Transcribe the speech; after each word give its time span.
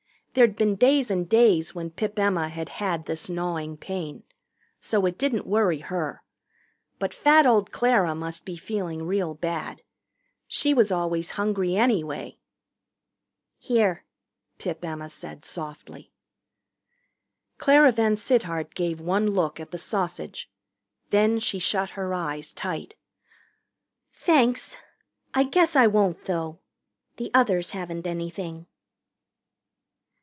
There'd 0.33 0.55
been 0.55 0.77
days 0.77 1.11
and 1.11 1.27
days 1.27 1.75
when 1.75 1.89
Pip 1.89 2.17
Emma 2.17 2.47
had 2.47 2.69
had 2.69 3.03
this 3.05 3.29
gnawing 3.29 3.75
pain. 3.75 4.23
So 4.79 5.05
it 5.05 5.17
didn't 5.17 5.45
worry 5.45 5.79
her. 5.79 6.23
But 6.99 7.13
fat 7.13 7.45
old 7.45 7.73
Clara 7.73 8.15
must 8.15 8.45
be 8.45 8.55
feeling 8.55 9.03
real 9.03 9.33
bad. 9.33 9.81
She 10.47 10.73
was 10.73 10.89
always 10.89 11.31
hungry 11.31 11.75
anyway. 11.75 12.37
"Here," 13.57 14.05
Pip 14.57 14.85
Emma 14.85 15.09
said 15.09 15.43
softly. 15.43 16.13
Clara 17.57 17.91
VanSittart 17.91 18.73
gave 18.73 19.01
one 19.01 19.27
look 19.31 19.59
at 19.59 19.71
the 19.71 19.77
sausage. 19.77 20.49
Then 21.09 21.39
she 21.39 21.59
shut 21.59 21.89
her 21.99 22.13
eyes 22.13 22.53
tight. 22.53 22.95
"Thanks 24.13 24.77
I 25.33 25.43
guess 25.43 25.75
I 25.75 25.87
won't, 25.87 26.23
though. 26.23 26.61
The 27.17 27.31
others 27.33 27.71
haven't 27.71 28.07
anything." 28.07 28.67